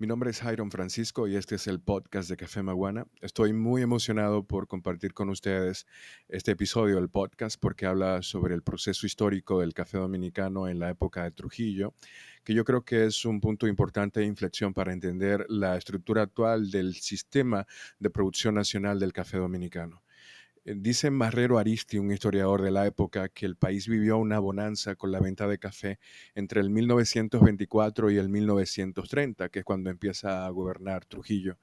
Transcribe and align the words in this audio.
Mi 0.00 0.06
nombre 0.06 0.30
es 0.30 0.40
Jairon 0.40 0.70
Francisco 0.70 1.28
y 1.28 1.36
este 1.36 1.56
es 1.56 1.66
el 1.66 1.78
podcast 1.78 2.30
de 2.30 2.38
Café 2.38 2.62
Maguana. 2.62 3.06
Estoy 3.20 3.52
muy 3.52 3.82
emocionado 3.82 4.44
por 4.44 4.66
compartir 4.66 5.12
con 5.12 5.28
ustedes 5.28 5.86
este 6.26 6.52
episodio 6.52 6.96
del 6.96 7.10
podcast 7.10 7.60
porque 7.60 7.84
habla 7.84 8.22
sobre 8.22 8.54
el 8.54 8.62
proceso 8.62 9.04
histórico 9.06 9.60
del 9.60 9.74
café 9.74 9.98
dominicano 9.98 10.68
en 10.68 10.78
la 10.78 10.88
época 10.88 11.24
de 11.24 11.32
Trujillo, 11.32 11.92
que 12.44 12.54
yo 12.54 12.64
creo 12.64 12.82
que 12.82 13.04
es 13.04 13.26
un 13.26 13.42
punto 13.42 13.66
importante 13.66 14.20
de 14.20 14.26
inflexión 14.26 14.72
para 14.72 14.94
entender 14.94 15.44
la 15.50 15.76
estructura 15.76 16.22
actual 16.22 16.70
del 16.70 16.94
sistema 16.94 17.66
de 17.98 18.08
producción 18.08 18.54
nacional 18.54 18.98
del 18.98 19.12
café 19.12 19.36
dominicano. 19.36 20.02
Eh, 20.64 20.74
dice 20.76 21.10
Marrero 21.10 21.58
Aristi, 21.58 21.96
un 21.98 22.12
historiador 22.12 22.60
de 22.60 22.70
la 22.70 22.86
época, 22.86 23.30
que 23.30 23.46
el 23.46 23.56
país 23.56 23.88
vivió 23.88 24.18
una 24.18 24.38
bonanza 24.38 24.94
con 24.94 25.10
la 25.10 25.18
venta 25.18 25.46
de 25.48 25.58
café 25.58 25.98
entre 26.34 26.60
el 26.60 26.68
1924 26.68 28.10
y 28.10 28.18
el 28.18 28.28
1930, 28.28 29.48
que 29.48 29.60
es 29.60 29.64
cuando 29.64 29.88
empieza 29.88 30.44
a 30.44 30.50
gobernar 30.50 31.06
Trujillo. 31.06 31.56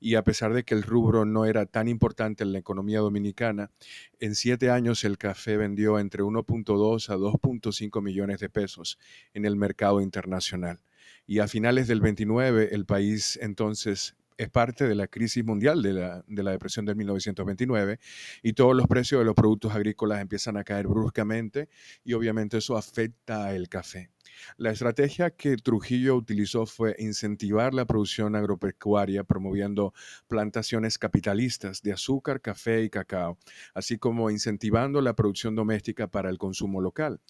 Y 0.00 0.16
a 0.16 0.24
pesar 0.24 0.52
de 0.52 0.64
que 0.64 0.74
el 0.74 0.82
rubro 0.82 1.24
no 1.24 1.44
era 1.44 1.64
tan 1.66 1.86
importante 1.86 2.42
en 2.42 2.52
la 2.52 2.58
economía 2.58 2.98
dominicana, 2.98 3.70
en 4.18 4.34
siete 4.34 4.70
años 4.70 5.04
el 5.04 5.16
café 5.16 5.56
vendió 5.56 6.00
entre 6.00 6.24
1.2 6.24 7.08
a 7.08 7.16
2.5 7.16 8.02
millones 8.02 8.40
de 8.40 8.48
pesos 8.48 8.98
en 9.32 9.44
el 9.44 9.54
mercado 9.54 10.00
internacional. 10.00 10.80
Y 11.26 11.38
a 11.38 11.46
finales 11.46 11.86
del 11.86 12.00
29 12.00 12.70
el 12.72 12.84
país 12.84 13.38
entonces 13.40 14.16
es 14.40 14.48
parte 14.48 14.88
de 14.88 14.94
la 14.94 15.06
crisis 15.06 15.44
mundial 15.44 15.82
de 15.82 15.92
la, 15.92 16.24
de 16.26 16.42
la, 16.42 16.52
depresión 16.52 16.86
del 16.86 16.96
1929 16.96 17.98
y 18.42 18.54
todos 18.54 18.74
los 18.74 18.86
precios 18.86 19.20
de 19.20 19.26
los 19.26 19.34
productos 19.34 19.74
agrícolas 19.74 20.22
empiezan 20.22 20.56
a 20.56 20.64
caer 20.64 20.88
bruscamente 20.88 21.68
y 22.04 22.14
obviamente 22.14 22.56
eso 22.56 22.74
afecta 22.74 23.48
al 23.48 23.68
café. 23.68 24.10
La 24.56 24.70
estrategia 24.70 25.30
que 25.30 25.56
Trujillo 25.56 26.16
utilizó 26.16 26.66
fue 26.66 26.96
incentivar 26.98 27.74
la 27.74 27.84
producción 27.84 28.36
agropecuaria 28.36 29.24
promoviendo 29.24 29.94
plantaciones 30.28 30.98
capitalistas 30.98 31.82
de 31.82 31.92
azúcar, 31.92 32.40
café 32.40 32.82
y 32.82 32.90
cacao, 32.90 33.38
así 33.74 33.98
como 33.98 34.30
incentivando 34.30 35.00
la 35.00 35.14
producción 35.14 35.54
doméstica 35.54 36.08
para 36.08 36.30
el 36.30 36.38
consumo 36.38 36.80
local. 36.80 37.20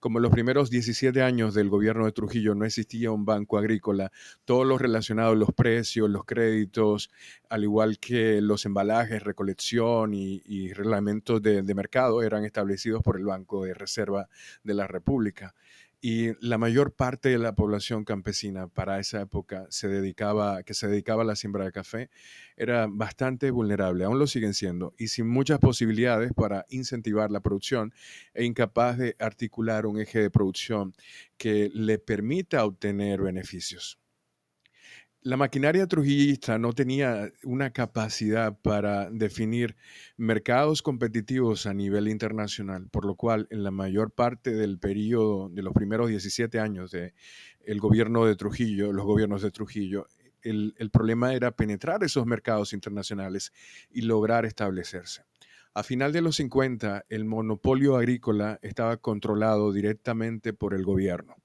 Como 0.00 0.18
en 0.18 0.22
los 0.22 0.32
primeros 0.32 0.70
17 0.70 1.22
años 1.22 1.54
del 1.54 1.68
gobierno 1.68 2.06
de 2.06 2.12
Trujillo 2.12 2.54
no 2.54 2.64
existía 2.64 3.10
un 3.10 3.24
banco 3.24 3.58
agrícola, 3.58 4.12
todo 4.44 4.64
lo 4.64 4.78
relacionado 4.78 5.34
los 5.34 5.52
precios, 5.52 6.08
los 6.10 6.24
créditos, 6.24 7.10
al 7.48 7.64
igual 7.64 7.98
que 7.98 8.40
los 8.40 8.64
embalajes, 8.66 9.22
recolección 9.22 10.14
y, 10.14 10.72
reglamentos 10.72 11.42
de 11.42 11.74
mercado 11.74 12.22
eran 12.22 12.44
establecidos 12.44 13.02
por 13.02 13.16
el 13.16 13.24
Banco 13.24 13.64
de 13.64 13.74
Reserva 13.74 14.28
de 14.62 14.74
la 14.74 14.86
República 14.86 15.54
y 16.00 16.30
la 16.46 16.58
mayor 16.58 16.92
parte 16.92 17.28
de 17.30 17.38
la 17.38 17.54
población 17.54 18.04
campesina 18.04 18.68
para 18.68 19.00
esa 19.00 19.20
época 19.20 19.66
se 19.68 19.88
dedicaba, 19.88 20.62
que 20.62 20.74
se 20.74 20.86
dedicaba 20.86 21.22
a 21.22 21.26
la 21.26 21.36
siembra 21.36 21.64
de 21.64 21.72
café 21.72 22.10
era 22.56 22.86
bastante 22.88 23.50
vulnerable, 23.50 24.04
aún 24.04 24.18
lo 24.18 24.26
siguen 24.26 24.54
siendo, 24.54 24.94
y 24.96 25.08
sin 25.08 25.28
muchas 25.28 25.58
posibilidades 25.58 26.32
para 26.32 26.66
incentivar 26.68 27.30
la 27.30 27.40
producción 27.40 27.92
e 28.34 28.44
incapaz 28.44 28.98
de 28.98 29.16
articular 29.18 29.86
un 29.86 30.00
eje 30.00 30.20
de 30.20 30.30
producción 30.30 30.94
que 31.36 31.70
le 31.74 31.98
permita 31.98 32.64
obtener 32.64 33.20
beneficios 33.20 33.98
la 35.22 35.36
maquinaria 35.36 35.86
trujillista 35.86 36.58
no 36.58 36.72
tenía 36.72 37.32
una 37.42 37.70
capacidad 37.70 38.56
para 38.56 39.10
definir 39.10 39.76
mercados 40.16 40.80
competitivos 40.80 41.66
a 41.66 41.74
nivel 41.74 42.08
internacional, 42.08 42.88
por 42.88 43.04
lo 43.04 43.16
cual 43.16 43.48
en 43.50 43.64
la 43.64 43.70
mayor 43.70 44.12
parte 44.12 44.52
del 44.52 44.78
periodo 44.78 45.48
de 45.48 45.62
los 45.62 45.74
primeros 45.74 46.08
17 46.08 46.60
años 46.60 46.92
del 46.92 47.14
el 47.64 47.80
gobierno 47.80 48.24
de 48.26 48.36
Trujillo, 48.36 48.92
los 48.92 49.04
gobiernos 49.04 49.42
de 49.42 49.50
Trujillo, 49.50 50.06
el, 50.42 50.74
el 50.78 50.90
problema 50.90 51.34
era 51.34 51.50
penetrar 51.50 52.04
esos 52.04 52.24
mercados 52.24 52.72
internacionales 52.72 53.52
y 53.90 54.02
lograr 54.02 54.46
establecerse. 54.46 55.24
A 55.74 55.82
final 55.82 56.12
de 56.12 56.22
los 56.22 56.36
50, 56.36 57.06
el 57.08 57.24
monopolio 57.24 57.96
agrícola 57.96 58.58
estaba 58.62 58.96
controlado 58.96 59.72
directamente 59.72 60.52
por 60.52 60.74
el 60.74 60.84
gobierno. 60.84 61.36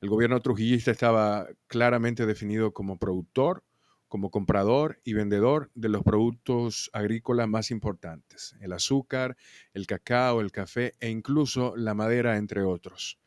El 0.00 0.10
gobierno 0.10 0.40
trujillista 0.40 0.92
estaba 0.92 1.48
claramente 1.66 2.24
definido 2.24 2.72
como 2.72 2.98
productor, 2.98 3.64
como 4.06 4.30
comprador 4.30 5.00
y 5.04 5.12
vendedor 5.12 5.70
de 5.74 5.88
los 5.88 6.04
productos 6.04 6.88
agrícolas 6.92 7.48
más 7.48 7.70
importantes, 7.70 8.54
el 8.60 8.72
azúcar, 8.72 9.36
el 9.74 9.86
cacao, 9.86 10.40
el 10.40 10.52
café 10.52 10.94
e 11.00 11.10
incluso 11.10 11.76
la 11.76 11.94
madera, 11.94 12.36
entre 12.36 12.62
otros. 12.62 13.18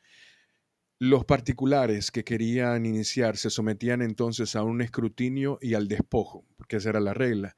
Los 0.97 1.25
particulares 1.25 2.09
que 2.09 2.23
querían 2.23 2.85
iniciar 2.85 3.35
se 3.35 3.49
sometían 3.49 4.01
entonces 4.01 4.55
a 4.55 4.63
un 4.63 4.81
escrutinio 4.81 5.57
y 5.61 5.73
al 5.73 5.87
despojo, 5.87 6.45
porque 6.55 6.77
esa 6.77 6.89
era 6.89 6.99
la 6.99 7.13
regla. 7.13 7.57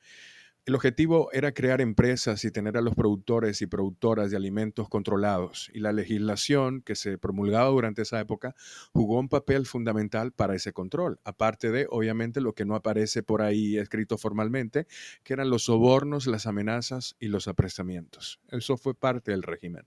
El 0.66 0.76
objetivo 0.76 1.30
era 1.34 1.54
crear 1.54 1.82
empresas 1.82 2.46
y 2.46 2.52
tener 2.52 2.78
a 2.78 2.82
los 2.82 2.96
productores 2.96 3.62
y 3.62 3.66
productoras 3.66 4.32
de 4.32 4.38
alimentos 4.38 4.88
controlados, 4.88 5.70
y 5.74 5.82
la 5.82 5.92
legislación 5.92 6.82
que 6.82 6.96
se 6.96 7.18
promulgaba 7.18 7.68
durante 7.68 8.04
esa 8.04 8.22
época 8.22 8.56
jugó 8.94 9.20
un 9.20 9.28
papel 9.28 9.66
fundamental 9.66 10.32
para 10.32 10.56
ese 10.56 10.72
control, 10.72 11.20
aparte 11.26 11.70
de, 11.70 11.86
obviamente, 11.90 12.40
lo 12.40 12.54
que 12.54 12.64
no 12.64 12.76
aparece 12.76 13.24
por 13.24 13.42
ahí 13.42 13.78
escrito 13.78 14.18
formalmente, 14.18 14.88
que 15.24 15.34
eran 15.34 15.50
los 15.50 15.66
sobornos, 15.66 16.28
las 16.28 16.48
amenazas 16.48 17.18
y 17.20 17.28
los 17.28 17.50
apresamientos. 17.50 18.40
Eso 18.48 18.78
fue 18.78 18.96
parte 18.96 19.32
del 19.32 19.44
régimen. 19.44 19.86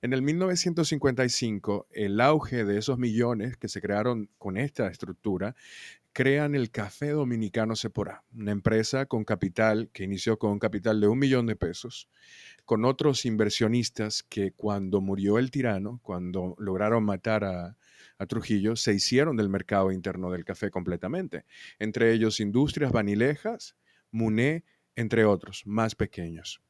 En 0.00 0.14
el 0.14 0.22
1955, 0.22 1.88
el 1.90 2.22
auge 2.22 2.64
de 2.64 2.78
esos 2.78 2.96
millones 2.96 3.58
que 3.58 3.68
se 3.68 3.82
crearon 3.82 4.30
con 4.38 4.56
esta 4.56 4.86
estructura 4.86 5.54
crean 6.16 6.54
el 6.54 6.70
Café 6.70 7.10
Dominicano 7.10 7.76
Sephora, 7.76 8.24
una 8.32 8.50
empresa 8.50 9.04
con 9.04 9.22
capital 9.22 9.90
que 9.92 10.04
inició 10.04 10.38
con 10.38 10.52
un 10.52 10.58
capital 10.58 10.98
de 10.98 11.08
un 11.08 11.18
millón 11.18 11.44
de 11.44 11.56
pesos, 11.56 12.08
con 12.64 12.86
otros 12.86 13.26
inversionistas 13.26 14.22
que 14.22 14.52
cuando 14.52 15.02
murió 15.02 15.36
el 15.36 15.50
tirano, 15.50 16.00
cuando 16.02 16.54
lograron 16.56 17.04
matar 17.04 17.44
a, 17.44 17.76
Trujillo, 18.28 18.76
se 18.76 18.94
hicieron 18.94 19.36
del 19.36 19.50
mercado 19.50 19.92
interno 19.92 20.30
del 20.30 20.46
café 20.46 20.70
completamente, 20.70 21.44
entre 21.78 22.14
ellos 22.14 22.40
Industrias 22.40 22.92
Vanilejas, 22.92 23.76
Muné, 24.10 24.64
entre 24.94 25.26
otros, 25.26 25.64
más 25.66 25.94
pequeños. 25.94 26.62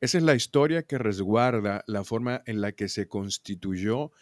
Esa 0.00 0.18
es 0.18 0.22
la 0.22 0.36
historia 0.36 0.84
que 0.84 0.98
resguarda 0.98 1.82
la 1.88 2.04
forma 2.04 2.42
en 2.46 2.60
la 2.60 2.70
que 2.70 2.88
se 2.88 3.08
constituyó 3.08 4.12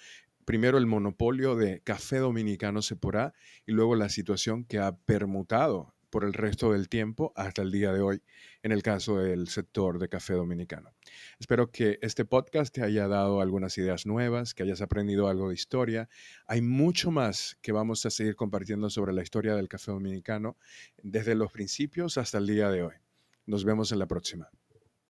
primero 0.50 0.78
el 0.78 0.86
monopolio 0.86 1.54
de 1.54 1.80
café 1.82 2.18
dominicano 2.18 2.82
Sephora 2.82 3.34
y 3.66 3.70
luego 3.70 3.94
la 3.94 4.08
situación 4.08 4.64
que 4.64 4.80
ha 4.80 4.96
permutado 4.96 5.94
por 6.10 6.24
el 6.24 6.32
resto 6.32 6.72
del 6.72 6.88
tiempo 6.88 7.32
hasta 7.36 7.62
el 7.62 7.70
día 7.70 7.92
de 7.92 8.00
hoy 8.00 8.20
en 8.64 8.72
el 8.72 8.82
caso 8.82 9.18
del 9.18 9.46
sector 9.46 10.00
de 10.00 10.08
café 10.08 10.32
dominicano. 10.34 10.92
Espero 11.38 11.70
que 11.70 12.00
este 12.02 12.24
podcast 12.24 12.74
te 12.74 12.82
haya 12.82 13.06
dado 13.06 13.40
algunas 13.40 13.78
ideas 13.78 14.06
nuevas, 14.06 14.52
que 14.52 14.64
hayas 14.64 14.80
aprendido 14.80 15.28
algo 15.28 15.50
de 15.50 15.54
historia. 15.54 16.08
Hay 16.48 16.62
mucho 16.62 17.12
más 17.12 17.56
que 17.62 17.70
vamos 17.70 18.04
a 18.04 18.10
seguir 18.10 18.34
compartiendo 18.34 18.90
sobre 18.90 19.12
la 19.12 19.22
historia 19.22 19.54
del 19.54 19.68
café 19.68 19.92
dominicano 19.92 20.56
desde 21.00 21.36
los 21.36 21.52
principios 21.52 22.18
hasta 22.18 22.38
el 22.38 22.48
día 22.48 22.70
de 22.70 22.82
hoy. 22.82 22.94
Nos 23.46 23.64
vemos 23.64 23.92
en 23.92 24.00
la 24.00 24.08
próxima. 24.08 24.50